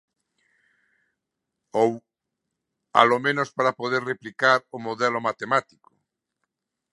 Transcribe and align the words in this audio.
Ou 1.83 1.91
alomenos 3.03 3.49
para 3.57 3.75
poder 3.81 4.01
replicar 4.11 4.59
o 4.75 4.77
modelo 4.87 5.19
matemático. 5.27 5.89